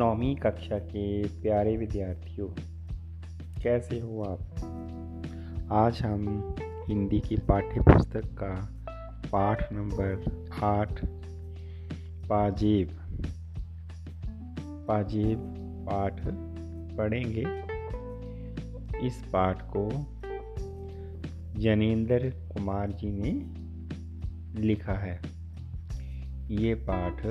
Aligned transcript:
नौवीं 0.00 0.36
कक्षा 0.36 0.78
के 0.78 1.28
प्यारे 1.28 1.76
विद्यार्थियों, 1.76 2.48
कैसे 3.62 4.00
हो 4.00 4.22
आप? 4.22 4.38
आज 5.72 6.02
हम 6.02 6.54
हिंदी 6.88 7.20
की 7.20 7.36
पाठ्य 7.36 7.80
पुस्तक 7.80 8.24
का 8.24 8.82
पाठ 9.32 9.72
नंबर 9.72 10.44
आठ, 10.62 11.04
पाजेब 12.28 12.88
पाजेब 14.88 15.38
पाठ 15.90 16.20
पढ़ेंगे। 16.96 17.44
इस 19.06 19.24
पाठ 19.32 19.62
को 19.76 19.88
जनेंद्र 21.60 22.30
कुमार 22.54 22.92
जी 22.92 23.10
ने 23.12 23.32
लिखा 24.60 24.94
है। 24.94 25.20
ये 26.50 26.74
पाठ 26.74 27.26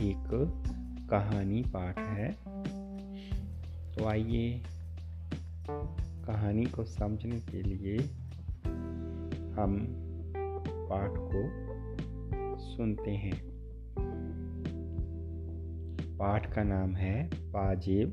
एक 0.00 0.64
कहानी 1.10 1.62
पाठ 1.62 1.98
है। 1.98 2.32
तो 3.92 4.04
आइए 4.04 4.62
कहानी 6.26 6.64
को 6.64 6.84
समझने 6.84 7.40
के 7.40 7.62
लिए 7.62 7.98
हम 9.56 9.86
पाठ 10.90 11.10
को 11.10 11.42
सुनते 12.58 13.10
हैं। 13.10 13.48
पाठ 16.18 16.54
का 16.54 16.62
नाम 16.62 16.96
है 16.96 17.30
पाजेब 17.34 18.12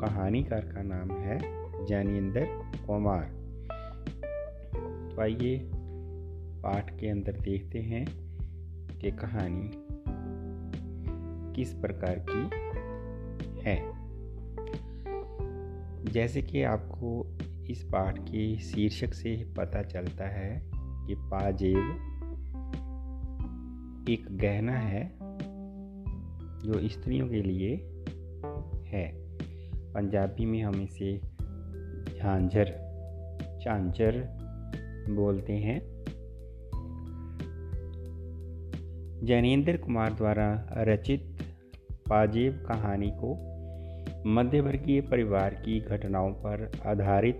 कहानीकार 0.00 0.60
का 0.60 0.82
नाम 0.82 1.10
है 1.10 1.38
जैनेन्द्र 1.86 2.46
कुमार। 2.86 3.24
तो 5.10 5.22
आइए 5.22 5.70
पाठ 6.62 7.00
के 7.00 7.08
अंदर 7.08 7.32
देखते 7.32 7.78
हैं 7.78 8.06
कि 8.98 9.10
कहानी 9.10 9.85
किस 11.56 11.72
प्रकार 11.72 12.26
की 12.30 12.50
है? 13.60 13.96
जैसे 16.04 16.42
कि 16.42 16.62
आपको 16.62 17.38
इस 17.70 17.82
पाठ 17.82 18.18
के 18.18 18.58
शीर्षक 18.58 19.14
से 19.14 19.54
पता 19.58 19.82
चलता 19.82 20.28
है 20.28 20.70
कि 21.06 21.14
पाजेब 21.18 22.12
एक 24.08 24.26
गहना 24.30 24.72
है 24.72 25.16
जो 26.62 26.88
स्त्रियों 26.88 27.28
के 27.28 27.42
लिए 27.42 27.76
है। 28.86 29.12
पंजाबी 29.92 30.44
में 30.44 30.62
हम 30.62 30.82
इसे 30.82 31.18
झांझर, 32.18 32.64
चांचर 33.64 34.28
बोलते 35.10 35.52
हैं। 35.52 35.96
जैनेन्द्र 39.26 39.76
कुमार 39.76 40.12
द्वारा 40.12 40.66
रचित 40.72 41.35
पाजेब 42.08 42.64
कहानी 42.68 43.10
को 43.10 43.56
मध्यवर्गीय 44.26 45.00
परिवार 45.00 45.54
की 45.54 45.80
घटनाओं 45.80 46.30
पर 46.30 46.70
आधारित 46.86 47.38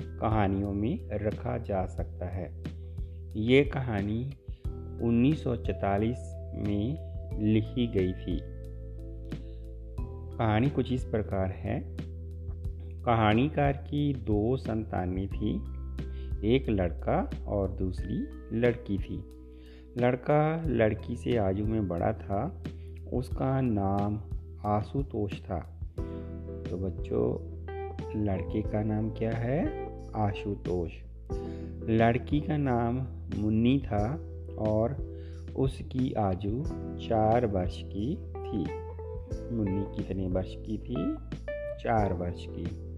कहानियों 0.00 0.72
में 0.72 1.08
रखा 1.12 1.58
जा 1.58 1.86
सकता 1.86 2.26
है। 2.26 2.62
ये 3.36 3.64
कहानी 3.64 4.30
1944 5.02 6.18
में 6.54 7.08
लिखी 7.42 7.86
गई 7.86 8.12
थी। 8.12 8.40
कहानी 10.36 10.70
कुछ 10.70 10.92
इस 10.92 11.04
प्रकार 11.04 11.50
है। 11.50 11.96
कहानीकार 13.02 13.72
की 13.72 14.14
दो 14.14 14.56
संतानें 14.56 15.28
थी, 15.28 15.56
एक 16.54 16.68
लड़का 16.68 17.30
और 17.46 17.70
दूसरी 17.70 18.28
लड़की 18.58 18.98
थी। 18.98 19.24
लड़का 19.98 20.62
लड़की 20.66 21.16
से 21.16 21.36
आयु 21.36 21.66
में 21.66 21.88
बड़ा 21.88 22.12
था 22.12 22.62
उसका 23.12 23.60
नाम 23.60 24.20
आशुतोष 24.66 25.40
था। 25.40 25.58
तो 26.70 26.76
बच्चों, 26.76 27.58
लड़के 28.24 28.62
का 28.62 28.82
नाम 28.82 29.10
क्या 29.10 29.30
है? 29.30 29.88
आशुतोष। 30.16 30.90
लड़की 31.90 32.40
का 32.40 32.56
नाम 32.56 33.06
मुन्नी 33.38 33.78
था 33.78 34.20
और 34.58 35.08
उसकी 35.56 36.12
आयु 36.12 36.64
चार 36.98 37.46
वर्ष 37.46 37.82
की 37.82 38.16
थी। 38.16 38.88
मुन्नी 39.54 39.96
कितने 39.96 40.28
वर्ष 40.28 40.54
की 40.56 40.78
थी? 40.78 41.14
चार 41.82 42.12
वर्ष 42.12 42.46
की। 42.48 42.88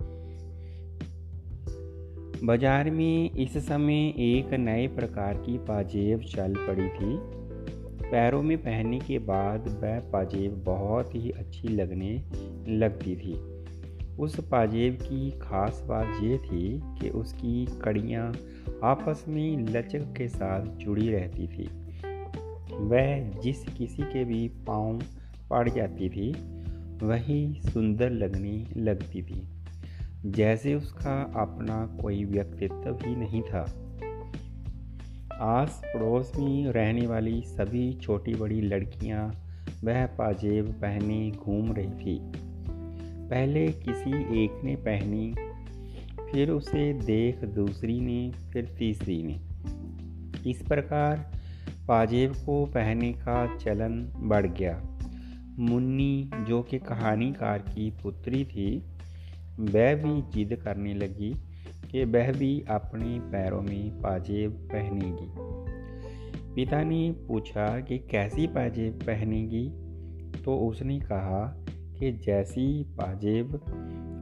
बाज़ार 2.46 2.90
में 2.90 3.30
इस 3.30 3.66
समय 3.66 4.08
एक 4.08 4.54
नए 4.54 4.86
प्रकार 4.86 5.34
की 5.34 5.58
पाजेब 5.58 6.20
चल 6.20 6.54
पड़ी 6.54 6.88
थी। 6.88 7.39
पैरों 8.10 8.42
में 8.42 8.58
पहनने 8.58 8.98
के 8.98 9.18
बाद 9.18 9.80
वह 9.82 10.00
पाजेब 10.00 10.62
बहुत 10.64 11.14
ही 11.14 11.30
अच्छी 11.30 11.68
लगने 11.68 12.24
लगती 12.68 13.16
थी। 13.16 13.60
उस 14.16 14.48
पाजेब 14.48 14.94
की 14.94 15.30
खास 15.30 15.84
बात 15.88 16.22
यह 16.22 16.38
थी 16.38 16.80
कि 16.84 17.10
उसकी 17.10 17.66
कड़ियाँ 17.84 18.34
आपस 18.84 19.24
में 19.28 19.58
लचक 19.58 20.14
के 20.16 20.28
साथ 20.28 20.66
जुड़ी 20.66 21.10
रहती 21.10 21.46
थी। 21.46 21.70
वह 22.76 23.40
जिस 23.40 23.64
किसी 23.64 24.02
के 24.02 24.24
भी 24.24 24.48
पाँव 24.48 25.02
पड़ 25.50 25.68
जाती 25.68 26.08
थी, 26.08 26.32
वही 27.06 27.60
सुंदर 27.60 28.10
लगने 28.10 28.66
लगती 28.76 29.22
थी। 29.22 29.48
जैसे 30.26 30.74
उसका 30.74 31.32
अपना 31.36 31.98
कोई 32.02 32.24
व्यक्तित्व 32.24 32.98
ही 33.04 33.16
नहीं 33.16 33.42
था। 33.42 33.89
आस 35.40 35.82
पड़ोस 35.86 36.32
में 36.36 36.66
रहने 36.66 37.06
वाली 37.06 37.42
सभी 37.42 37.94
छोटी 37.94 38.34
बड़ी 38.34 38.60
लड़कियाँ 38.60 39.46
वह 39.84 40.06
पाजेब 40.06 40.72
पहने 40.72 41.30
घूम 41.30 41.72
रही 41.72 41.90
थी। 41.90 42.20
पहले 43.28 43.68
किसी 43.68 44.44
एक 44.44 44.60
ने 44.64 44.76
पहनी, 44.76 45.34
फिर 46.32 46.50
उसे 46.50 46.92
देख 46.92 47.44
दूसरी 47.44 48.00
ने, 48.00 48.30
फिर 48.52 48.64
तीसरी 48.78 49.22
ने। 49.22 49.40
इस 50.50 50.62
प्रकार 50.62 51.32
पाजेब 51.88 52.32
को 52.32 52.66
पहनने 52.66 53.12
का 53.12 53.56
चलन 53.56 54.12
बढ़ 54.16 54.46
गया। 54.46 54.82
मुन्नी, 55.58 56.30
जो 56.48 56.62
कि 56.62 56.78
कहानीकार 56.78 57.58
की 57.58 57.90
पुत्री 57.90 58.44
थी, 58.44 58.78
वह 59.60 59.94
भी 59.94 60.22
जिद 60.22 60.56
करने 60.56 60.94
लगी। 60.94 61.34
कि 61.84 62.04
वह 62.04 62.32
भी 62.32 62.64
अपने 62.70 63.18
पैरों 63.20 63.62
में 63.62 64.00
पाजेब 64.00 64.50
पहनेगी 64.72 65.28
पिता 66.54 66.82
ने 66.82 67.10
पूछा 67.28 67.80
कि 67.80 67.98
कैसी 67.98 68.46
पाजेब 68.46 68.98
पहनेगी 69.02 69.68
तो 70.44 70.56
उसने 70.56 70.98
कहा 71.00 71.42
कि 71.98 72.12
जैसी 72.12 72.84
पाजेब 72.84 73.60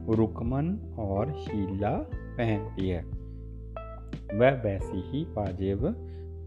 रुकमन 0.09 0.95
और 0.99 1.31
शीला 1.33 1.91
पहनती 2.37 2.89
है 2.89 3.03
वह 4.33 4.61
वैसी 4.61 5.01
ही 5.11 5.23
पाजेब 5.25 5.85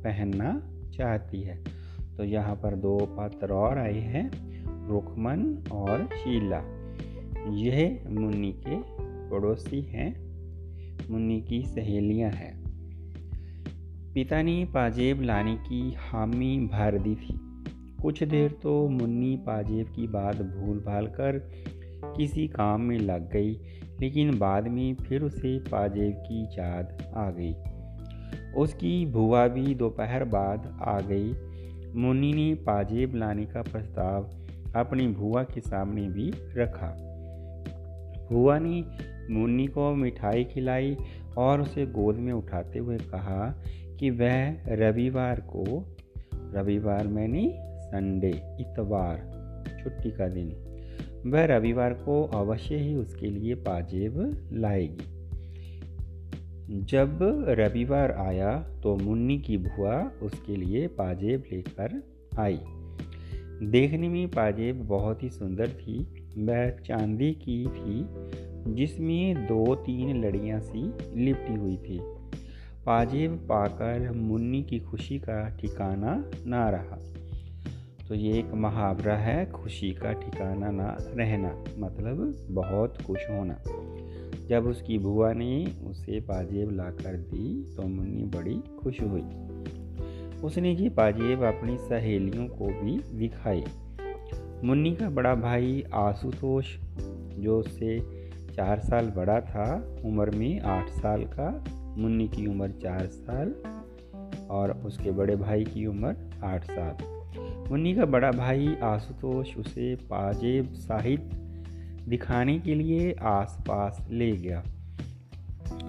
पहनना 0.05 0.53
चाहती 0.95 1.43
है 1.43 1.63
तो 2.17 2.25
यहाँ 2.25 2.55
पर 2.57 2.77
दो 2.77 2.97
पात्र 3.17 3.53
और 3.53 3.79
आए 3.79 4.01
हैं 4.07 4.31
रुकमन 4.89 5.65
और 5.73 6.09
शीला 6.15 6.63
यह 7.51 8.05
मुन्नी 8.09 8.53
के 8.67 8.77
पड़ोसी 9.31 9.81
हैं 9.81 10.32
मुन्नी 11.11 11.41
की 11.41 11.63
सहेलियाँ 11.63 12.31
हैं। 12.31 12.63
पिता 14.15 14.43
ने 14.43 14.65
पाजेब 14.65 15.23
लाने 15.23 15.55
की 15.55 15.95
हामी 15.99 16.59
भर 16.73 16.99
दी 16.99 17.15
थी। 17.15 17.39
कुछ 18.03 18.23
देर 18.23 18.51
तो 18.63 18.89
मुन्नी 18.89 19.37
पाजेब 19.37 19.87
की 19.87 20.07
बात 20.07 20.37
भूल 20.37 20.79
भाल 20.79 21.07
कर 21.07 21.51
किसी 22.05 22.49
काम 22.49 22.81
में 22.81 22.99
लग 22.99 23.33
गई, 23.33 23.51
लेकिन 24.01 24.39
बाद 24.39 24.69
में 24.69 24.95
फिर 24.95 25.23
उसे 25.23 25.59
पाजेब 25.59 26.13
की 26.13 26.45
याद 26.45 27.13
आ 27.17 27.31
गई। 27.31 27.55
उसकी 28.53 29.07
भुआ 29.07 29.49
भी 29.49 29.75
दोपहर 29.75 30.25
बाद 30.25 30.79
आ 30.83 31.01
गई। 31.01 31.33
मुन्नी 31.95 32.33
ने 32.33 32.55
पाजेब 32.55 33.15
लाने 33.15 33.45
का 33.45 33.63
प्रस्ताव 33.63 34.25
अपनी 34.77 35.07
भुआ 35.07 35.43
के 35.43 35.61
सामने 35.61 36.09
भी 36.09 36.33
रखा। 36.37 37.12
भुआ 38.33 38.59
ने 38.59 38.85
मुन्नी 39.31 39.67
को 39.67 39.95
मिठाई 39.95 40.45
खिलाई 40.45 40.97
और 41.39 41.61
उसे 41.61 41.87
गोद 41.87 42.17
में 42.17 42.33
उठाते 42.33 42.79
हुए 42.79 42.97
कहा 42.97 43.63
कि 44.01 44.11
वह 44.11 44.69
रविवार 44.69 45.41
को, 45.41 45.97
रविवार 46.55 47.07
मैंने 47.07 47.49
संडे, 47.83 48.31
इतवार, 48.61 49.17
छुट्टी 49.83 50.11
का 50.11 50.29
दिन, 50.29 50.49
वह 51.27 51.45
रविवार 51.45 51.93
को 51.95 52.23
अवश्य 52.25 52.77
ही 52.77 52.95
उसके 52.95 53.27
लिए 53.27 53.55
पाजेब 53.55 54.49
लाएगी। 54.53 55.11
जब 56.81 57.19
रविवार 57.49 58.13
आया 58.13 58.53
तो 58.83 58.97
मुन्नी 58.97 59.39
की 59.39 59.57
बुआ 59.57 59.97
उसके 60.23 60.57
लिए 60.57 60.87
पाजेब 60.87 61.45
लेकर 61.53 62.03
आई। 62.39 62.61
देखने 63.63 64.09
में 64.09 64.29
पाजेब 64.29 64.83
बहुत 64.87 65.23
ही 65.23 65.31
सुंदर 65.31 65.69
थी 65.69 66.22
वह 66.39 66.71
चांदी 66.71 67.33
की 67.33 67.67
थी, 67.67 68.07
जिसमें 68.75 69.47
दो 69.47 69.75
तीन 69.75 70.25
लड़ियाँ 70.25 70.61
सी 70.61 70.93
लिपटी 71.25 71.55
हुई 71.55 71.77
थी। 71.77 72.01
पाजेब 72.87 73.33
पाकर 73.33 74.13
मुन्नी 74.13 74.63
की 74.63 74.81
खुशी 74.81 75.19
का 75.19 75.49
ठिकाना 75.49 76.31
ना 76.47 76.71
रहा। 76.71 76.99
तो 78.09 78.15
ये 78.15 78.39
एक 78.39 78.53
मुहावरा 78.53 79.17
है, 79.17 79.51
खुशी 79.51 79.91
का 79.91 80.13
ठिकाना 80.13 80.71
ना 80.71 80.97
रहना 81.01 81.65
मतलब 81.79 82.47
बहुत 82.51 83.03
खुश 83.03 83.19
होना। 83.31 83.59
जब 84.49 84.67
उसकी 84.67 84.99
बुआ 84.99 85.33
ने 85.33 85.67
उसे 85.87 86.21
पाजेब 86.21 86.71
ला 86.71 86.91
कर 86.91 87.17
दी 87.17 87.75
तो 87.77 87.83
मुन्नी 87.83 88.25
बड़ी 88.25 88.55
खुश 88.55 89.01
हुई। 89.01 89.23
उसने 90.45 90.73
ये 90.73 90.89
पाजेब 90.89 91.43
अपनी 91.43 91.79
सहेलियों 91.79 92.47
को 92.49 92.67
भी 92.67 93.19
दिखाए 93.19 93.65
मुन्नी 94.65 94.97
का 94.97 95.11
बड़ा 95.11 95.35
भाई 95.35 95.85
आशुतोष, 95.95 96.77
जो 97.39 97.59
उससे 97.59 97.99
चार 98.55 98.81
साल 98.81 99.07
बड़ा 99.07 99.41
था, 99.41 99.97
उम्र 100.05 100.31
में 100.31 100.61
आठ 100.61 100.89
साल 100.89 101.25
का, 101.25 101.65
मुन्नी 101.99 102.29
की 102.29 102.47
उम्र 102.47 102.71
चार 102.71 103.07
साल 103.07 103.55
और 104.51 104.71
उसके 104.71 105.11
बड़े 105.11 105.37
भाई 105.37 105.65
की 105.65 105.87
उम्र 105.87 106.17
आठ 106.45 106.65
साल। 106.65 106.97
मुन्नी 107.71 107.95
का 107.95 108.05
बड़ा 108.05 108.31
भाई 108.31 108.77
आशुतोष 108.83 109.57
उसे 109.57 109.95
पाजेब 109.95 110.73
साहित्य 110.73 111.37
दिखाने 112.09 112.59
के 112.59 112.75
लिए 112.75 113.17
आसपास 113.23 114.07
ले 114.11 114.33
गया। 114.33 114.61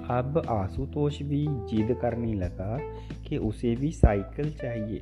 अब 0.10 0.46
आशुतोष 0.50 1.22
भी 1.22 1.48
जिद 1.50 1.98
करने 2.02 2.34
लगा 2.34 2.78
कि 3.28 3.38
उसे 3.38 3.76
भी 3.76 3.92
साइकिल 3.92 4.54
चाहिए। 4.54 5.02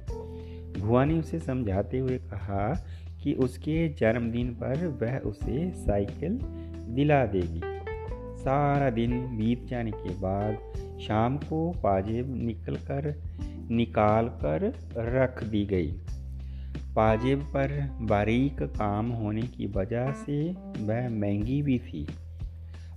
भुआ 0.80 1.06
ने 1.06 1.20
उसे 1.20 1.40
समझाते 1.40 2.00
हुए 2.00 2.18
कहा 2.18 2.86
कि 3.24 3.34
उसके 3.34 3.90
जन्मदिन 3.90 4.48
पर 4.50 4.88
वह 4.88 5.18
उसे 5.18 5.72
साइकिल 5.72 6.40
दिला 6.96 7.26
देगी। 7.26 7.62
सारा 8.44 8.90
दिन 8.90 9.38
बीत 9.38 9.66
जाने 9.66 9.92
के 9.92 10.10
बाद 10.10 10.58
शाम 11.00 11.38
को 11.38 11.72
पाजेब 11.72 12.36
निकल 12.46 12.76
कर 12.76 13.22
निकाल 13.72 14.28
कर 14.28 14.74
रख 14.98 15.44
दी 15.44 15.66
गई। 15.66 15.92
पाजेब 16.96 17.40
पर 17.42 17.98
बारीक 18.02 18.64
काम 18.64 19.10
होने 19.10 19.42
की 19.42 19.68
वजह 19.68 20.12
से 20.12 20.52
वह 20.80 21.10
महँगी 21.10 21.62
भी 21.62 21.80
थी। 21.80 22.08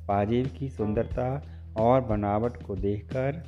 पाजेब 0.09 0.47
की 0.59 0.69
सुंदरता 0.69 1.43
और 1.77 2.01
बनावट 2.01 2.63
को 2.63 2.77
देखकर 2.77 3.45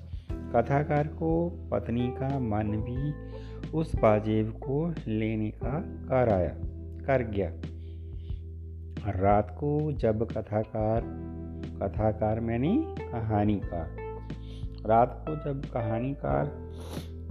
कथाकार 0.57 1.07
को 1.07 1.49
पत्नी 1.73 2.09
का 2.09 2.39
मन 2.39 2.67
भी 2.67 3.13
उस 3.75 3.97
पाजेब 3.97 4.51
को 4.51 4.95
लेने 5.09 5.51
का 5.51 5.81
कर 5.81 6.29
आया, 6.29 6.57
कर 7.07 7.23
गया। 7.23 7.53
रात 9.11 9.57
को 9.61 9.93
जब 9.93 10.33
कथाकार 10.33 11.03
कथाकार 11.83 12.41
मैंने 12.41 12.85
कहानीकार 12.87 14.07
रात 14.87 15.25
को 15.29 15.37
जब 15.37 15.65
कहानीकार 15.65 16.47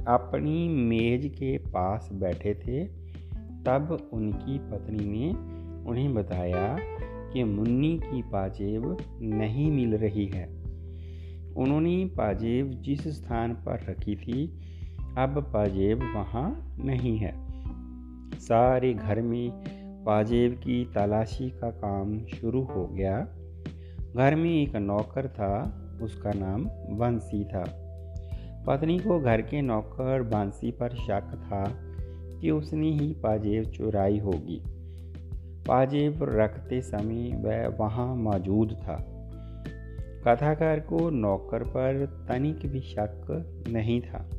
अपनी 0.07 0.69
मेज 0.69 1.27
के 1.27 1.57
पास 1.57 2.09
बैठे 2.13 2.53
थे, 2.53 2.85
तब 3.63 4.09
उनकी 4.13 4.59
पत्नी 4.59 5.05
ने 5.05 5.29
उन्हें 5.89 6.13
बताया 6.13 6.77
कि 7.33 7.43
मुन्नी 7.43 7.97
की 7.97 8.21
पाजेब 8.21 8.97
नहीं 9.21 9.71
मिल 9.71 9.95
रही 9.95 10.25
है। 10.25 10.45
उन्होंने 11.57 12.05
पाजेब 12.05 12.71
जिस 12.71 13.07
स्थान 13.07 13.53
पर 13.53 13.85
रखी 13.89 14.15
थी 14.15 14.61
अब 15.17 15.51
पाजेब 15.53 15.99
वहाँ 16.15 16.75
नहीं 16.79 17.17
है। 17.17 17.33
सारे 18.39 18.93
घर 18.93 19.21
में 19.21 19.51
पाजेब 20.05 20.53
की 20.53 20.85
तलाशी 20.95 21.49
का 21.49 21.69
काम 21.69 22.19
शुरू 22.19 22.63
हो 22.63 22.85
गया। 22.87 23.27
घर 24.15 24.35
में 24.35 24.63
एक 24.63 24.75
नौकर 24.75 25.27
था, 25.27 25.81
उसका 26.01 26.31
नाम 26.35 26.65
बंसी 26.97 27.43
था। 27.43 27.63
पत्नी 28.67 28.99
को 28.99 29.19
घर 29.19 29.41
के 29.41 29.61
नौकर 29.61 30.23
बांसी 30.23 30.71
पर 30.71 30.89
शक 30.89 31.47
था 31.47 31.63
कि 32.39 32.51
उसने 32.51 32.91
ही 32.91 33.13
पाजेब 33.13 33.63
चुराई 33.63 34.19
होगी। 34.19 34.61
पाजेब 35.67 36.19
रखते 36.23 36.81
समय 36.81 37.31
वह 37.35 37.67
वहाँ 37.79 38.15
मौजूद 38.15 38.73
था। 38.73 39.05
कथाकार 40.27 40.79
को 40.79 41.09
नौकर 41.09 41.63
पर 41.63 42.05
तनिक 42.29 42.59
भी 42.65 42.79
शक 42.79 43.45
नहीं 43.69 44.01
था। 44.01 44.29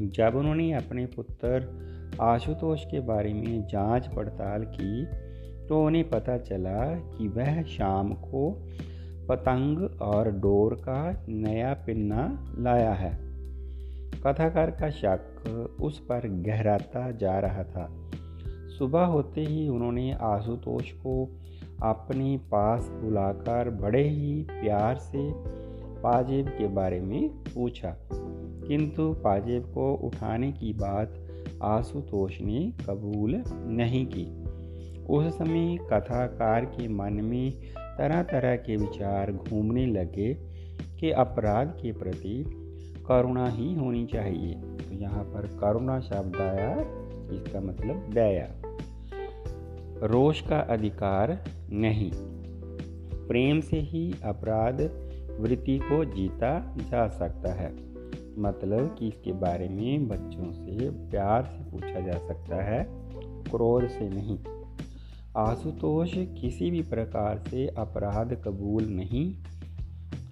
जब 0.00 0.32
उन्होंने 0.34 0.72
अपने 0.72 1.06
पुत्र 1.06 1.82
आशुतोष 2.20 2.84
के 2.84 3.00
बारे 3.00 3.34
में 3.34 3.66
जाँच 3.66 4.08
पड़ताल 4.08 4.64
की 4.64 5.06
तो 5.66 5.84
उन्हें 5.84 6.10
पता 6.10 6.38
चला 6.38 6.94
कि 6.94 7.28
वह 7.28 7.62
शाम 7.62 8.12
को 8.12 8.68
पतंग 9.28 10.00
और 10.00 10.30
डोर 10.30 10.74
का 10.74 11.26
नया 11.28 11.74
पिन्ना 11.74 12.54
लाया 12.58 12.92
है। 12.92 13.18
कथाकार 14.26 14.70
का 14.70 14.90
शक 14.90 15.20
उस 15.82 15.98
पर 15.98 16.28
गहराता 16.28 17.10
जा 17.10 17.38
रहा 17.38 17.64
था। 17.64 17.88
सुबह 18.78 19.04
होते 19.04 19.40
ही 19.40 19.68
उन्होंने 19.68 20.12
आशुतोष 20.12 20.92
को 20.92 21.38
अपने 21.82 22.36
पास 22.36 22.88
बुलाकर 22.88 23.70
बड़े 23.70 24.08
ही 24.08 24.46
प्यार 24.50 24.96
से 24.96 25.32
पाजेब 26.00 26.48
के 26.48 26.68
बारे 26.68 27.00
में 27.00 27.28
पूछा। 27.28 27.96
किंतु 28.68 29.12
पाजेब 29.12 29.62
को 29.62 29.94
उठाने 29.94 30.52
की 30.52 30.72
बात 30.72 31.14
आशुतोष 31.62 32.40
ने 32.40 32.72
कबूल 32.88 33.44
नहीं 33.50 34.06
की। 34.06 34.42
उस 35.02 35.38
समय 35.38 35.78
कथाकार 35.92 36.64
के 36.64 36.88
मन 36.88 37.12
में 37.12 37.52
तरह 37.76 38.22
तरह 38.22 38.56
के 38.56 38.76
विचार 38.76 39.32
घूमने 39.32 39.86
लगे 39.86 40.34
कि 41.00 41.10
अपराध 41.10 41.68
के 41.68 41.92
प्रति 41.92 42.44
करुणा 43.08 43.48
ही 43.48 43.74
होनी 43.74 44.06
चाहिए। 44.06 44.54
तो 44.54 44.94
यहाँ 44.94 45.24
पर 45.24 45.46
करुणा 45.46 46.00
शब्द 46.00 46.36
आया, 46.36 46.76
इसका 47.32 47.60
मतलब 47.60 48.10
दया। 48.14 48.62
रोष 50.06 50.40
का 50.40 50.58
अधिकार 50.58 51.44
नहीं। 51.70 52.10
प्रेम 53.28 53.60
से 53.60 53.76
ही 53.76 54.14
अपराध 54.24 54.80
वृत्ति 55.40 55.78
को 55.78 56.04
जीता 56.04 56.76
जा 56.78 57.08
सकता 57.08 57.52
है। 57.52 57.91
मतलब 58.38 58.96
कि 58.98 59.08
इसके 59.08 59.32
बारे 59.32 59.68
में 59.68 60.08
बच्चों 60.08 60.52
से 60.52 60.90
प्यार 60.90 61.44
से 61.44 61.70
पूछा 61.70 62.00
जा 62.00 62.12
सकता 62.12 62.64
है, 62.64 62.86
क्रोध 63.50 63.88
से 63.88 64.08
नहीं। 64.08 64.38
आशुतोष 65.36 66.12
किसी 66.14 66.70
भी 66.70 66.82
प्रकार 66.82 67.38
से 67.38 67.66
अपराध 67.68 68.42
कबूल 68.44 68.84
नहीं 68.84 69.34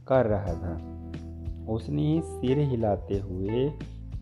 कर 0.09 0.27
रहा 0.27 0.55
था। 0.55 1.01
उसने 1.69 2.23
सिर 2.25 2.59
हिलाते 2.59 3.19
हुए 3.19 3.69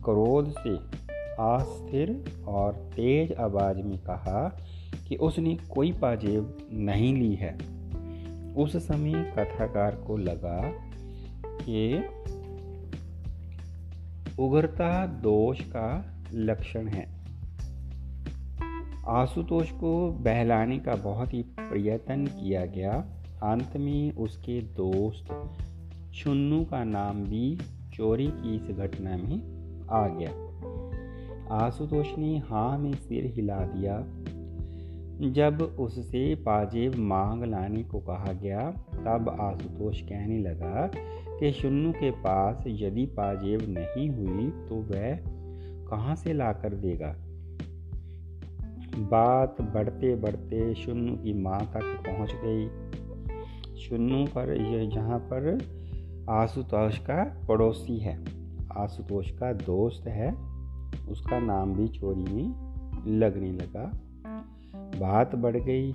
क्रोध 0.03 0.51
से 0.51 0.99
अस्थिर 1.39 2.23
और 2.47 2.73
तेज 2.73 3.33
आवाज़ 3.33 3.77
में 3.77 3.97
कहा 3.97 4.57
कि 5.07 5.15
उसने 5.15 5.55
कोई 5.55 5.91
पाजेब 5.93 6.57
नहीं 6.73 7.15
ली 7.15 7.35
है। 7.35 7.79
उस 8.57 8.87
समय 8.87 9.33
कथाकार 9.39 9.95
को 9.95 10.17
लगा 10.17 10.71
कि 11.41 12.03
उग्रता 14.39 15.05
दोष 15.05 15.61
का 15.61 16.17
लक्षण 16.33 16.87
है। 16.87 17.19
आशुतोष 19.07 19.71
को 19.71 20.11
बहलाने 20.11 20.79
का 20.79 20.95
बहुत 20.95 21.33
ही 21.33 21.41
प्रयत्न 21.41 22.25
किया 22.25 22.65
गया। 22.65 22.91
अंत 23.43 23.77
में 23.77 24.11
उसके 24.11 24.61
दोस्त 24.61 25.57
चुन्नू 26.13 26.65
का 26.65 26.83
नाम 26.83 27.23
भी 27.23 27.57
चोरी 27.93 28.27
की 28.27 28.55
इस 28.55 28.61
घटना 28.61 29.17
में 29.17 29.59
आ 29.91 30.07
गया। 30.07 30.31
आशुतोष 31.55 32.07
ने 32.17 32.37
हाँ 32.37 32.77
में 32.77 32.93
सिर 32.93 33.25
हिला 33.25 33.59
दिया। 33.59 33.99
जब 35.31 35.61
उससे 35.61 36.35
पाजेब 36.35 36.95
मांग 36.95 37.43
लाने 37.43 37.83
को 37.83 37.99
कहा 37.99 38.33
गया, 38.33 38.71
तब 38.93 39.37
आशुतोष 39.41 40.01
कहने 40.01 40.39
लगा 40.39 40.91
कि 41.39 41.51
शुन्नू 41.51 41.91
के 41.91 42.11
पास 42.11 42.63
यदि 42.67 43.05
पाजेब 43.05 43.59
नहीं 43.61 44.09
हुई 44.09 44.49
तो 44.49 44.75
वह 44.75 45.19
कहाँ 45.89 46.15
से 46.15 46.33
ला 46.33 46.53
कर 46.53 46.73
देगा? 46.73 47.15
बात 48.99 49.61
बढ़ते 49.61 50.15
बढ़ते 50.15 50.75
शुन्नू 50.75 51.15
की 51.15 51.33
माँ 51.33 51.61
तक 51.61 52.03
पहुँच 52.09 52.31
गई। 52.43 52.67
शुन्नू 53.77 54.25
पर 54.25 54.61
यह 54.61 54.89
जहाँ 54.89 55.19
पर 55.19 55.59
आशुतोष 56.29 56.97
का 56.97 57.45
पड़ोसी 57.47 57.97
है। 57.97 58.25
आशुतोष 58.77 59.31
का 59.31 59.53
दोस्त 59.53 60.07
है। 60.07 60.31
उसका 61.09 61.39
नाम 61.39 61.73
भी 61.73 61.87
चोरी 61.87 62.33
में 62.33 62.69
लगने 63.07 63.51
लगा। 63.51 63.91
बात 64.99 65.35
बढ़ 65.35 65.57
गई। 65.57 65.93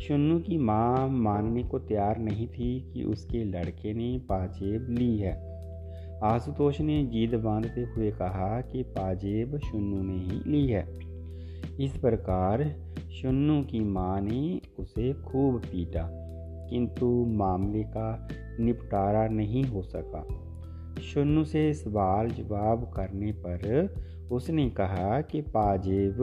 शुन्नू 0.00 0.38
की 0.38 0.58
माँ 0.58 1.08
मानने 1.08 1.62
को 1.62 1.78
तैयार 1.78 2.18
नहीं 2.18 2.46
थी 2.48 2.80
कि 2.92 3.02
उसके 3.02 3.44
लड़के 3.44 3.94
ने 3.94 4.18
पाजेब 4.18 4.86
ली 4.90 5.18
है। 5.18 5.34
आशुतोष 6.24 6.80
ने 6.80 7.02
जीद 7.04 7.34
बांधते 7.34 7.80
हुए 7.80 8.10
कहा 8.10 8.60
कि 8.60 8.82
पाजेब 8.82 9.58
शुन्नू 9.58 10.02
ने 10.02 10.18
ही 10.18 10.40
ली 10.46 10.66
है। 10.66 10.86
इस 11.80 11.96
प्रकार 11.96 12.64
शुन्नू 13.12 13.62
की 13.62 13.80
माँ 13.80 14.20
ने 14.20 14.60
उसे 14.78 15.12
खूब 15.12 15.60
पीटा, 15.60 16.08
किंतु 16.70 17.06
मामले 17.28 17.82
का 17.82 18.28
निपटारा 18.60 19.26
नहीं 19.28 19.64
हो 19.64 19.82
सका। 19.82 20.26
शुन्नू 21.02 21.44
से 21.44 21.72
सवाल 21.74 22.28
जवाब 22.28 22.90
करने 22.96 23.32
पर 23.32 23.94
उसने 24.32 24.70
कहा 24.70 25.20
कि 25.20 25.40
पाजेब 25.40 26.16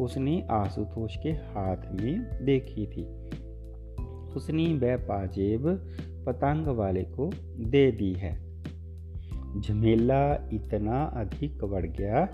उसने 0.00 0.46
आशुतोष 0.50 1.16
के 1.16 1.30
हाथ 1.30 1.76
में 2.00 2.44
देखी 2.44 2.86
थी। 2.86 3.04
उसने 4.36 4.74
वह 4.74 4.96
पाजेब 4.96 5.68
पतंग 6.26 6.66
वाले 6.66 7.02
को 7.02 7.30
दे 7.58 7.92
दी 7.92 8.12
है। 8.12 8.48
झमेला 9.60 10.48
इतना 10.52 11.04
अधिक 11.04 11.64
बढ़ 11.64 11.86
गया 11.86 12.24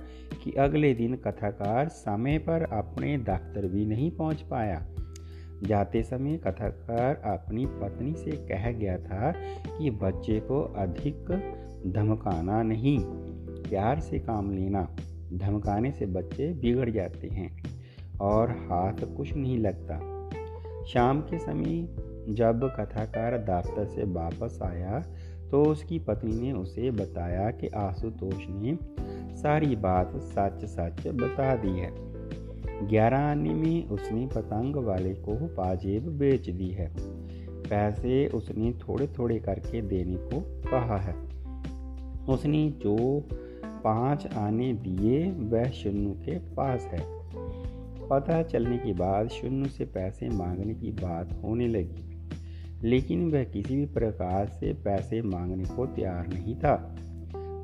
कि 0.44 0.52
अगले 0.52 0.94
दिन 0.94 1.16
कथाकार 1.16 1.88
समय 1.88 2.38
पर 2.38 2.62
अपने 2.62 3.18
दफ्तर 3.18 3.66
भी 3.66 3.86
नहीं 3.86 4.10
पहुँच 4.10 4.40
पाया। 4.40 4.86
जाते 5.62 6.02
समय 6.02 6.36
कथाकार 6.36 7.14
अपनी 7.24 7.66
पत्नी 7.66 8.14
से 8.14 8.30
कह 8.30 8.70
गया 8.70 8.98
था 8.98 9.32
कि 9.78 9.90
बच्चे 9.90 10.40
को 10.40 10.60
अधिक 10.60 11.24
धमकाना 11.86 12.62
नहीं, 12.62 12.98
प्यार 13.68 14.00
से 14.00 14.18
काम 14.18 14.50
लेना। 14.50 14.96
धमकाने 15.32 15.92
से 15.92 16.06
बच्चे 16.06 16.52
बिगड़ 16.52 16.90
जाते 16.90 17.28
हैं 17.28 17.64
और 18.20 18.50
हाथ 18.50 19.04
कुछ 19.16 19.34
नहीं 19.34 19.58
लगता। 19.58 19.98
शाम 20.84 21.20
के 21.20 21.38
समय 21.38 21.88
जब 22.28 22.64
कथाकार 22.80 23.38
दफ्तर 23.38 23.84
से 23.84 24.04
वापस 24.04 24.58
आया 24.62 25.00
तो 25.50 25.62
उसकी 25.62 25.98
पत्नी 25.98 26.40
ने 26.40 26.52
उसे 26.52 26.90
बताया 26.90 27.50
कि 27.50 27.68
आशुतोष 27.68 28.46
ने 28.48 28.78
सारी 29.36 29.76
बात 29.76 30.12
सच 30.16 30.64
सच 30.64 31.06
बता 31.06 31.56
दी 31.56 31.68
है। 31.68 31.90
ग्यारह 32.88 33.18
आने 33.18 33.54
में 33.54 33.86
उसने 33.86 34.26
पतंग 34.26 34.76
वाले 34.76 35.14
को 35.14 35.34
पाजेब 35.34 36.08
बेच 36.08 36.50
दी 36.50 36.68
है। 36.70 36.94
पैसे 37.62 38.26
उसने 38.26 38.72
थोड़े 38.72 39.06
थोड़े 39.06 39.38
करके 39.38 39.82
देने 39.82 40.16
को 40.16 40.40
कहा 40.40 40.96
है। 40.96 41.14
उसने 42.28 42.70
जो 42.70 42.96
पाँच 43.84 44.26
आने 44.26 44.72
दिए, 44.72 45.30
वह 45.30 45.64
शुन्नू 45.64 46.10
के 46.10 46.38
पास 46.38 46.82
है। 46.82 47.24
पता 48.10 48.42
चलने 48.42 48.78
के 48.78 48.92
बाद 48.92 49.28
शुन्नू 49.28 49.68
से 49.68 49.84
पैसे 49.84 50.28
मांगने 50.28 50.74
की 50.74 50.90
बात 50.90 51.40
होने 51.44 51.68
लगी। 51.68 52.10
लेकिन 52.82 53.30
वह 53.30 53.44
किसी 53.44 53.76
भी 53.76 53.86
प्रकार 53.86 54.46
से 54.46 54.72
पैसे 54.72 55.22
मांगने 55.22 55.64
को 55.64 55.86
तैयार 55.86 56.26
नहीं 56.26 56.56
था। 56.56 56.76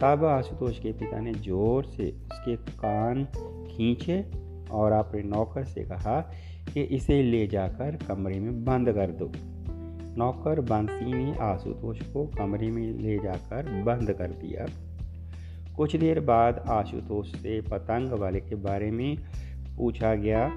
तब 0.03 0.25
आशुतोष 0.25 0.79
के 0.79 0.93
पिता 0.93 1.21
ने 1.21 1.33
ज़ोर 1.33 1.85
से 1.85 2.11
उसके 2.11 2.57
कान 2.57 3.25
खींचे 3.69 4.25
और 4.71 4.93
अपने 4.93 5.23
नौकर 5.23 5.65
से 5.65 5.85
कहा 5.85 6.21
कि 6.75 6.83
इसे 6.83 7.23
ले 7.23 7.47
जाकर 7.47 7.97
कमरे 7.97 8.41
में 8.41 8.65
बंद 8.65 8.93
कर 8.93 9.11
दो। 9.11 9.33
नौकर 10.17 10.61
बंसी 10.61 11.12
ने 11.12 11.37
आशुतोष 11.41 12.03
को 12.03 12.27
कमरे 12.27 12.71
में 12.71 12.93
ले 12.93 13.19
जाकर 13.19 13.83
बंद 13.83 14.12
कर 14.12 14.27
दिया। 14.27 14.89
कुछ 15.80 15.96
देर 15.96 16.20
बाद 16.20 16.64
आशुतोष 16.68 17.28
से 17.28 17.60
पतंग 17.60 18.12
वाले 18.12 18.40
के 18.40 18.54
बारे 18.54 18.90
में 18.90 19.16
पूछा 19.76 20.14
गया 20.14 20.52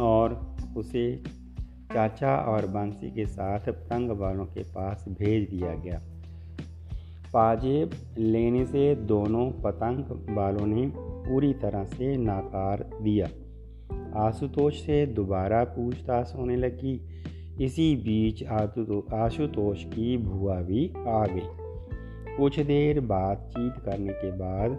और 0.00 0.56
उसे 0.76 1.16
चाचा 1.92 2.36
और 2.36 2.66
बंसी 2.66 3.10
के 3.10 3.26
साथ 3.26 3.60
पतंग 3.60 4.10
वालों 4.10 4.44
के 4.46 4.62
पास 4.62 5.04
भेज 5.08 5.50
दिया 5.50 5.74
गया। 5.74 6.02
पाजेब 7.32 7.90
लेने 8.18 8.66
से 8.66 8.94
दोनों 8.94 9.50
पतंग 9.50 10.04
वालों 10.36 10.66
ने 10.66 10.92
पूरी 10.96 11.54
तरह 11.54 11.84
से 11.84 12.16
नाकार 12.16 12.90
दिया। 13.02 13.26
आशुतोष 14.26 14.74
से 14.74 15.06
दोबारा 15.06 15.64
पूछताछ 15.64 16.34
होने 16.36 16.56
लगी। 16.56 17.00
इसी 17.64 17.96
बीच 17.96 18.44
आशुतोष 19.14 19.84
की 19.84 20.16
भुआ 20.16 20.60
भी 20.60 20.92
आ 21.08 21.26
गई। 21.26 21.67
कुछ 22.38 22.60
देर 22.60 23.00
बातचीत 23.00 23.84
करने 23.84 24.12
के 24.12 24.30
बाद 24.30 24.70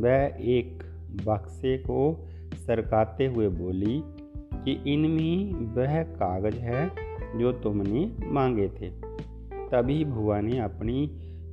वह 0.00 0.36
एक 0.40 0.82
बक्से 1.26 1.78
को 1.78 2.26
सरकाते 2.66 3.26
हुए 3.26 3.48
बोली 3.48 4.02
कि 4.54 4.94
इनमें 4.94 5.52
वह 5.74 6.02
कागज़ 6.02 6.56
है 6.56 6.90
जो 7.38 7.52
तुमने 7.52 8.12
मांगे 8.24 8.68
थे। 8.68 8.90
तभी 9.72 10.04
भुआ 10.04 10.40
ने 10.40 10.58
अपनी 10.58 11.06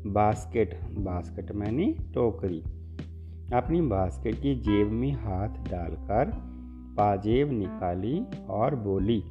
बास्केट 0.07 0.79
बास्केट 0.83 1.51
मैंने 1.51 1.95
टोकरी, 2.13 2.59
अपनी 3.53 3.81
बास्केट 3.81 4.35
की 4.35 4.55
जेब 4.55 4.91
में 4.91 5.11
हाथ 5.11 5.49
डालकर 5.49 6.31
पाजेब 6.97 7.51
निकाली 7.51 8.21
और 8.49 8.75
बोली 8.75 9.23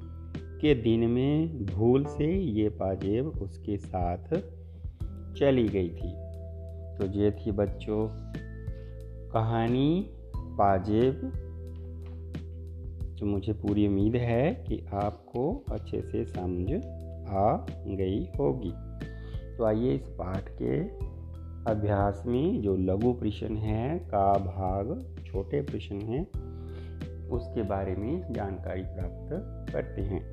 कि 0.60 0.74
दिन 0.74 1.10
में 1.10 1.64
भूल 1.66 2.04
से 2.04 2.34
ये 2.38 2.68
पाजेब 2.68 3.26
उसके 3.26 3.76
साथ 3.76 4.53
चली 5.36 5.68
गई 5.68 5.88
थी। 5.88 6.24
तो 6.98 7.06
ये 7.06 7.30
थी 7.30 7.52
बच्चों 7.52 8.08
कहानी 9.30 10.10
पाजेब। 10.36 11.32
तो 13.20 13.26
मुझे 13.26 13.52
पूरी 13.52 13.86
उम्मीद 13.86 14.16
है 14.16 14.54
कि 14.54 14.86
आपको 14.92 15.64
अच्छे 15.72 16.02
से 16.02 16.24
समझ 16.24 16.72
आ 17.28 17.66
गई 17.86 18.28
होगी। 18.38 18.72
तो 19.56 19.64
आइए 19.64 19.94
इस 19.94 20.08
पाठ 20.08 20.48
के 20.62 20.80
अभ्यास 21.70 22.24
में 22.26 22.62
जो 22.62 22.76
लघु 22.76 23.12
प्रश्न 23.12 23.56
है, 23.56 23.98
का 23.98 24.32
भाग, 24.32 25.16
छोटे 25.26 25.62
प्रश्न 25.62 25.96
हैं, 25.96 26.26
उसके 27.28 27.62
बारे 27.62 27.94
में 27.94 28.32
जानकारी 28.32 28.82
प्राप्त 28.82 29.28
करते 29.72 30.02
हैं। 30.02 30.32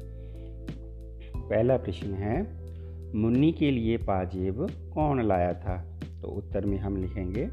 पहला 1.37 1.77
प्रश्न 1.77 2.13
है 2.13 2.60
मुन्नी 3.15 3.51
के 3.51 3.71
लिए 3.71 3.97
पाजेब 3.97 4.67
कौन 4.93 5.21
लाया 5.21 5.53
था? 5.53 5.99
तो 6.21 6.27
उत्तर 6.27 6.65
में 6.65 6.77
हम 6.77 6.97
लिखेंगे, 6.97 7.49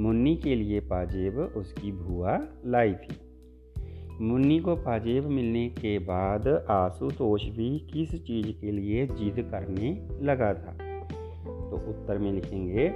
मुन्नी 0.00 0.36
के 0.36 0.54
लिए 0.54 0.80
पाजेब 0.80 1.38
उसकी 1.38 1.92
भुआ 1.92 2.40
लाई 2.66 2.94
थी। 2.94 3.16
मुन्नी 4.20 4.58
को 4.58 4.76
पाजेब 4.76 5.24
मिलने 5.26 5.68
के 5.68 5.98
बाद 5.98 6.66
आशुतोष 6.70 7.44
भी 7.44 7.78
किस 7.78 8.24
चीज़ 8.24 8.60
के 8.60 8.72
लिए 8.72 9.06
जिद 9.06 9.48
करने 9.50 10.08
लगा 10.22 10.54
था? 10.54 10.76
तो 11.44 11.76
उत्तर 11.88 12.18
में 12.18 12.32
लिखेंगे, 12.32 12.94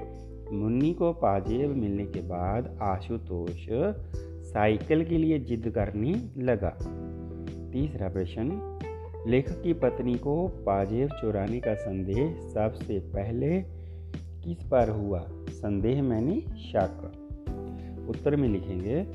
मुन्नी 0.52 0.94
को 0.94 1.12
पाजेब 1.12 1.70
मिलने 1.70 2.04
के 2.04 2.20
बाद 2.20 2.78
आशुतोष 2.82 3.66
साइकिल 4.52 5.04
के 5.04 5.18
लिए 5.18 5.38
जिद 5.38 5.72
करने 5.74 6.30
लगा। 6.38 6.78
तीसरा 7.72 8.08
प्रश्न 8.08 8.79
लेखक 9.26 9.62
की 9.62 9.72
पत्नी 9.72 10.14
को 10.14 10.48
पाजेब 10.48 11.08
चुराने 11.08 11.60
का 11.60 11.74
संदेह 11.74 12.40
सबसे 12.54 12.98
पहले 12.98 13.60
किस 14.44 14.62
पर 14.62 14.90
हुआ? 14.90 15.26
संदेह 15.50 16.02
मैंने 16.02 16.40
शक 16.40 17.12
उत्तर 18.08 18.36
में 18.36 18.48
लिखेंगे, 18.48 19.06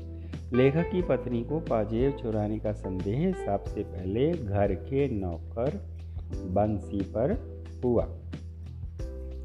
लेखक 0.56 0.90
की 0.92 1.02
पत्नी 1.02 1.44
को 1.44 1.60
पाजेब 1.60 2.16
चुराने 2.16 2.58
का 2.58 2.72
संदेह 2.72 3.32
सबसे 3.32 3.82
पहले 3.82 4.32
घर 4.32 4.74
के 4.74 5.08
नौकर 5.08 5.86
बंसी 6.34 7.00
पर 7.00 7.64
हुआ। 7.84 8.04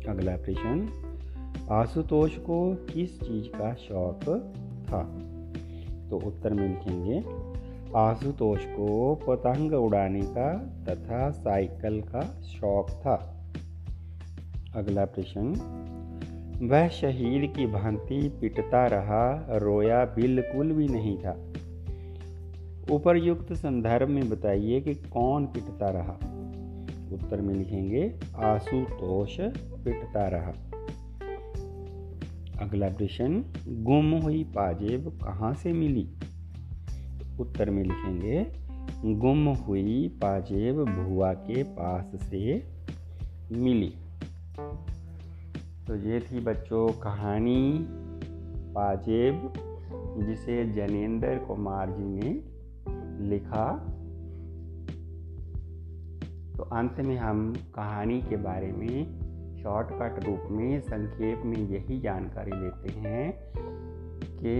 अगला 0.08 0.38
प्रश्न, 0.38 0.89
आशुतोष 1.72 2.38
को 2.38 2.75
किस 2.75 3.20
चीज़ 3.20 3.48
का 3.48 3.74
शौक 3.74 4.20
था? 4.89 5.03
तो 6.10 6.18
उत्तर 6.18 6.53
में 6.53 6.70
लिखेंगे 6.70 7.50
आशुतोष 7.96 8.66
को 8.66 9.16
पतंग 9.16 9.74
उड़ाने 9.74 10.22
का 10.22 10.58
तथा 10.90 11.32
साइकिल 11.32 12.02
का 12.02 12.42
शौक 12.42 12.90
था। 12.90 13.44
अगला 14.76 15.06
प्रश्न, 15.06 15.42
वह 16.64 16.88
शहीद 16.88 17.56
की 17.56 17.68
भांति 17.68 18.38
पिटता 18.42 18.88
रहा, 18.88 19.48
रोया 19.58 20.06
बिल्कुल 20.06 20.72
भी 20.72 20.88
नहीं 20.88 21.18
था। 21.18 21.52
उपरयुक्त 22.92 23.54
संदर्भ 23.54 24.10
में 24.10 24.30
बताइए 24.30 24.82
कि 24.82 24.94
कौन 24.94 25.46
पिटता 25.46 25.90
रहा। 25.90 26.14
उत्तर 27.14 27.42
में 27.42 27.56
लिखेंगे, 27.56 28.20
आशुतोष 28.36 29.42
पिटता 29.86 30.28
रहा। 30.28 30.52
अगला 32.62 32.90
प्रश्न, 32.90 33.44
गुम 33.68 34.12
हुई 34.12 34.44
पाजेब 34.44 35.20
कहाँ 35.24 35.54
से 35.54 35.74
मिली? 35.74 36.10
उत्तर 37.42 37.70
में 37.70 37.84
लिखेंगे, 37.84 38.46
गुम 39.20 39.48
हुई 39.48 40.08
पाजेब 40.08 40.84
भुआ 40.84 41.34
के 41.34 41.64
पास 41.64 42.12
से 42.16 42.64
मिली। 43.52 43.94
तो 45.88 45.96
ये 45.96 46.20
थी 46.20 46.40
बच्चों 46.40 46.88
कहानी 47.00 47.88
पाजेब, 48.76 49.54
जिसे 50.28 50.72
जनेंद्र 50.72 51.38
कुमार 51.38 51.90
जी 51.92 52.04
ने 52.04 52.32
लिखा। 53.30 53.66
तो 56.58 56.64
अंत 56.64 57.00
में 57.00 57.18
हम 57.18 57.54
कहानी 57.76 58.22
के 58.22 58.36
बारे 58.36 58.72
में 58.72 59.22
शॉर्टकट 59.64 60.26
रूप 60.26 60.48
में 60.52 60.82
संक्षेप 60.82 61.42
में 61.46 61.58
यही 61.58 62.00
जानकारी 62.00 62.52
लेते 62.52 63.00
हैं 63.00 63.34
कि 64.38 64.56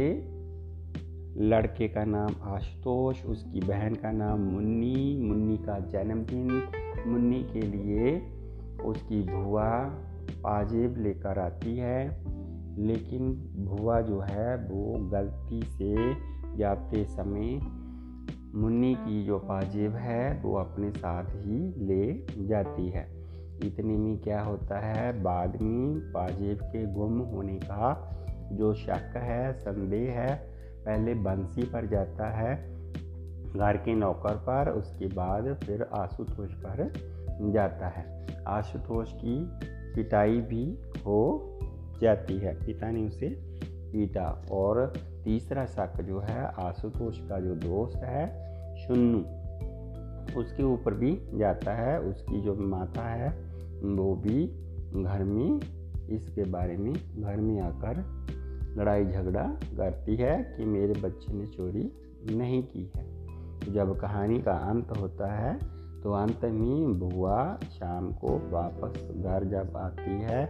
लड़के 1.38 1.88
का 1.88 2.04
नाम 2.06 2.36
आशुतोष, 2.44 3.26
उसकी 3.26 3.60
बहन 3.60 3.96
का 3.96 4.12
नाम 4.12 4.40
मुन्नी 4.40 5.28
मुन्नी 5.28 5.58
का 5.58 5.80
जन्मदिन, 5.80 6.64
मुन्नी 7.08 7.44
के 7.44 7.62
लिए 7.62 8.22
उसकी 8.84 9.22
भुआ 9.22 9.84
पाजेब 10.44 10.98
लेकर 10.98 11.40
आती 11.40 11.78
है। 11.78 12.24
लेकिन 12.78 13.32
भुआ 13.58 14.02
जो 14.02 14.20
है, 14.20 14.56
वो 14.56 15.10
गलती 15.10 15.62
से 15.64 16.14
जाते 16.58 17.06
समय 17.06 17.60
मुन्नी 18.56 18.96
की 18.96 19.24
जो 19.24 19.40
पाजेब 19.40 19.96
है, 19.96 20.42
वो 20.42 20.56
अपने 20.56 20.92
साथ 20.92 21.26
ही 21.26 21.74
ले 21.78 22.26
जाती 22.48 22.90
है। 22.90 23.22
इतने 23.66 23.98
में 23.98 24.18
क्या 24.18 24.42
होता 24.42 24.80
है, 24.80 25.24
बाद 25.24 25.62
में 25.62 26.00
पाजेब 26.00 26.58
के 26.58 26.94
गुम 26.94 27.20
होने 27.20 27.56
का 27.56 28.18
जो 28.54 28.74
शक 28.74 29.14
है, 29.18 29.54
संदेह 29.54 30.12
है 30.12 30.50
पहले 30.86 31.14
बंसी 31.14 31.64
पर 31.64 31.86
जाता 31.88 32.30
है, 32.30 32.56
घर 33.54 33.78
के 33.78 33.96
नौकर 33.96 34.36
पर, 34.36 34.70
उसके 34.70 35.08
बाद 35.08 35.60
फिर 35.64 35.84
आशुतोष 35.84 36.54
पर 36.54 36.94
जाता 37.42 37.88
है। 37.88 38.28
आशुतोष 38.48 39.14
की 39.14 39.50
पिटाई 39.96 40.42
भी 40.42 40.82
हो 41.06 41.48
जाती 42.02 42.38
है। 42.38 42.66
पिता 42.66 42.92
ने 42.92 43.08
उसे 43.08 43.30
पीटा 43.92 44.46
और 44.52 44.94
तीसरा 45.24 45.66
शक 45.66 46.02
जो 46.02 46.20
है, 46.20 46.46
आशुतोष 46.46 47.20
का 47.20 47.40
जो 47.40 47.56
दोस्त 47.56 47.98
है 47.98 48.52
शुन्नू 48.78 49.42
उसके 50.40 50.64
ऊपर 50.64 50.94
भी 50.94 51.20
जाता 51.34 51.74
है। 51.74 52.00
उसकी 52.00 52.42
जो 52.42 52.56
माता 52.56 53.02
है, 53.02 53.30
वो 53.96 54.16
भी 54.16 54.48
घर 55.04 55.24
में, 55.24 55.60
इसके 56.10 56.44
बारे 56.44 56.78
में 56.78 56.94
घर 56.94 57.36
में 57.36 57.62
आकर 57.62 58.22
लड़ाई 58.78 59.06
झगड़ा 59.06 59.44
करती 59.78 60.16
है 60.16 60.38
कि 60.58 60.66
मेरे 60.66 61.01
बच्चे 61.01 61.34
ने 61.34 61.46
चोरी 61.48 61.92
नहीं 62.36 62.62
की 62.63 62.92
है। 62.96 63.74
जब 63.74 64.00
कहानी 64.00 64.40
का 64.42 64.54
अंत 64.70 64.92
होता 64.92 65.34
है 65.34 65.54
तो 66.01 66.12
अंत 66.12 66.46
में 66.46 67.00
बुआ 67.00 67.60
शाम 67.74 68.12
को 68.13 68.38
वापस 68.50 69.01
घर 69.12 69.44
जब 69.44 69.78
आती 69.78 70.12
है 70.22 70.46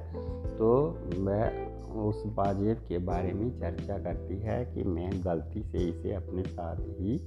तो 0.58 0.70
वह 1.18 2.00
उस 2.02 2.24
बाजेब 2.26 2.78
के 2.78 2.98
बारे 2.98 3.34
में 3.34 3.50
चर्चा 3.60 3.98
करती 3.98 4.38
है 4.40 4.64
कि 4.66 4.84
मैं 4.84 5.10
गलती 5.26 5.64
से 5.64 5.78
इसे 5.78 6.14
अपने 6.14 6.44
साथ 6.44 6.76
ही 6.76 7.20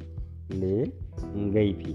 ले 0.53 0.85
गई 1.51 1.75
थी। 1.75 1.93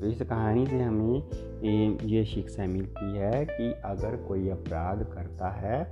तो 0.00 0.06
इस 0.06 0.22
कहानी 0.22 0.66
से 0.66 0.80
हमें 0.80 2.00
ये 2.04 2.24
शिक्षा 2.24 2.66
मिलती 2.66 3.16
है 3.18 3.44
कि 3.44 3.72
अगर 3.84 4.16
कोई 4.16 4.48
अपराध 4.48 5.04
करता 5.14 5.50
है 5.50 5.84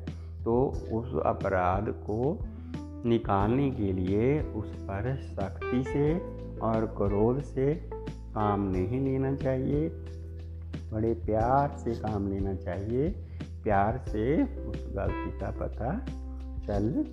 तो 0.44 0.66
उस 0.92 1.22
अपराध 1.26 1.84
को 1.88 2.38
निकालने 3.08 3.70
के 3.70 3.92
लिए 3.92 4.40
उस 4.40 4.74
पर 4.74 5.16
सख्ती 5.16 5.84
से 5.84 6.14
और 6.58 6.86
क्रोध 6.86 7.40
से 7.40 7.74
काम 8.34 8.70
नहीं 8.70 9.00
लेना 9.00 9.36
चाहिए। 9.36 9.88
बड़े 10.92 11.14
प्यार 11.14 11.76
से 11.78 11.90
काम 11.90 12.28
लेना 12.28 12.54
चाहिए। 12.54 13.08
प्यार 13.64 13.98
से 14.08 14.42
उस 14.42 14.88
गलती 14.96 15.38
का 15.38 15.50
पता 15.50 16.06
चल 16.66 17.04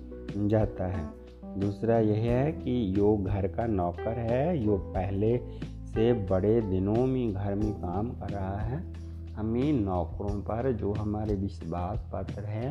जाता 0.48 0.86
है। 0.86 1.08
दूसरा 1.44 1.98
यह 1.98 2.16
है 2.16 2.52
कि 2.52 2.94
यो 2.98 3.16
घर 3.16 3.46
का 3.46 3.66
नौकर 3.66 4.18
है। 4.18 4.64
यो 4.64 4.76
पहले 4.76 5.40
से 5.62 6.12
बड़े 6.12 6.60
दिनों 6.60 7.06
में 7.06 7.32
घर 7.32 7.54
में 7.54 7.72
काम 7.72 8.10
कर 8.10 8.28
रहा 8.28 8.56
है। 8.56 8.97
हमें 9.38 9.72
नौकरों 9.72 10.40
पर 10.40 10.72
जो 10.72 10.92
हमारे 10.92 11.34
विश्वास 11.34 11.98
पात्र 12.12 12.44
हैं, 12.44 12.70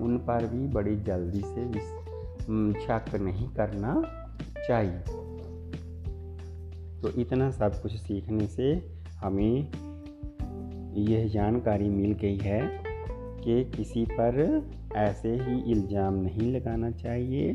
उन 0.00 0.16
पर 0.18 0.46
भी 0.46 0.66
बड़ी 0.68 0.96
जल्दी 0.96 1.40
से 1.40 1.80
शक 2.80 3.14
नहीं 3.14 3.48
करना 3.48 4.02
चाहिए। 4.68 4.98
तो 7.00 7.20
इतना 7.20 7.50
सब 7.50 7.80
कुछ 7.82 7.96
सीखने 7.96 8.46
से 8.46 8.72
हमें 9.22 9.72
यह 10.98 11.28
जानकारी 11.28 11.88
मिल 11.88 12.12
गई 12.12 12.38
है 12.38 12.60
कि 13.44 13.64
किसी 13.76 14.04
पर 14.04 14.68
ऐसे 14.96 15.28
ही 15.28 15.72
इल्ज़ाम 15.72 16.14
नहीं 16.14 16.52
लगाना 16.52 16.90
चाहिए, 16.90 17.54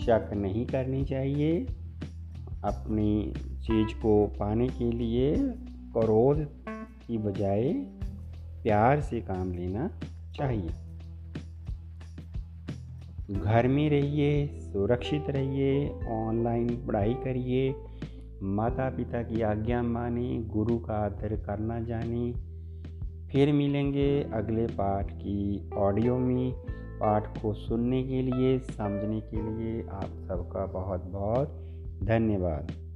शक 0.00 0.30
नहीं 0.34 0.66
करनी 0.66 1.04
चाहिए, 1.04 1.66
अपनी 2.64 3.32
चीज़ 3.62 3.94
को 3.94 4.26
पाने 4.26 4.68
के 4.68 4.90
लिए 4.90 5.34
क्रोध 5.96 6.38
की 7.08 7.18
बजाय 7.18 7.72
प्यार 8.62 9.00
से 9.00 9.20
काम 9.20 9.52
लेना 9.52 9.90
चाहिए। 10.34 10.68
घर 13.34 13.68
में 13.68 13.90
रहिए, 13.90 14.46
सुरक्षित 14.46 15.24
रहिए, 15.30 15.90
ऑनलाइन 16.08 16.86
पढ़ाई 16.86 17.14
करिए 17.14 17.74
माता 18.42 18.90
पिता 18.90 19.22
की 19.22 19.42
आज्ञा 19.42 19.82
माने, 19.82 20.42
गुरु 20.42 20.78
का 20.78 20.94
आदर 20.94 21.36
करना 21.36 21.80
जाने। 21.80 22.32
फिर 23.32 23.52
मिलेंगे 23.52 24.22
अगले 24.22 24.66
पाठ 24.66 25.12
की 25.12 25.70
ऑडियो 25.70 26.18
में। 26.18 26.52
पाठ 27.00 27.42
को 27.42 27.54
सुनने 27.54 28.02
के 28.02 28.22
लिए, 28.22 28.58
समझने 28.58 29.20
के 29.20 29.36
लिए 29.36 29.82
आप 29.82 30.04
सबका 30.04 30.66
बहुत 30.66 31.02
बहुत 31.04 31.48
धन्यवाद। 32.04 32.87